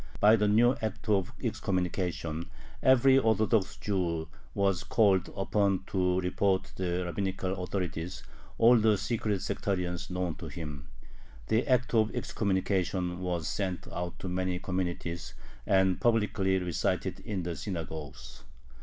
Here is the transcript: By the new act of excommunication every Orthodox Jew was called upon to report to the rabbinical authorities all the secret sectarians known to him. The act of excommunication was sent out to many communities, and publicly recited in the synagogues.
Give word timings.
By 0.19 0.35
the 0.35 0.47
new 0.47 0.75
act 0.81 1.09
of 1.09 1.31
excommunication 1.43 2.49
every 2.81 3.19
Orthodox 3.19 3.75
Jew 3.77 4.29
was 4.55 4.83
called 4.83 5.29
upon 5.37 5.83
to 5.91 6.19
report 6.21 6.63
to 6.63 6.81
the 6.81 7.05
rabbinical 7.05 7.61
authorities 7.61 8.23
all 8.57 8.77
the 8.79 8.97
secret 8.97 9.43
sectarians 9.43 10.09
known 10.09 10.33
to 10.37 10.47
him. 10.47 10.87
The 11.49 11.67
act 11.69 11.93
of 11.93 12.15
excommunication 12.15 13.19
was 13.19 13.47
sent 13.47 13.87
out 13.91 14.17
to 14.17 14.27
many 14.27 14.57
communities, 14.57 15.35
and 15.67 16.01
publicly 16.01 16.57
recited 16.57 17.19
in 17.19 17.43
the 17.43 17.55
synagogues. 17.55 18.41